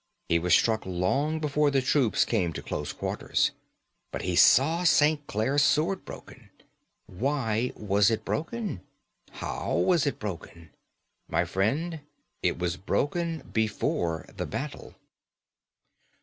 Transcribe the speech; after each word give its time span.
He 0.29 0.39
was 0.39 0.55
struck 0.55 0.83
long 0.87 1.39
before 1.39 1.69
the 1.69 1.79
troops 1.79 2.25
came 2.25 2.53
to 2.53 2.63
close 2.63 2.91
quarters. 2.91 3.51
But 4.11 4.23
he 4.23 4.35
saw 4.35 4.83
St. 4.83 5.27
Clare's 5.27 5.61
sword 5.61 6.05
broken. 6.05 6.49
Why 7.05 7.71
was 7.75 8.09
it 8.09 8.25
broken? 8.25 8.81
How 9.29 9.75
was 9.77 10.07
it 10.07 10.17
broken? 10.17 10.71
My 11.29 11.45
friend, 11.45 11.99
it 12.41 12.57
was 12.57 12.77
broken 12.77 13.47
before 13.53 14.25
the 14.35 14.47
battle." 14.47 14.95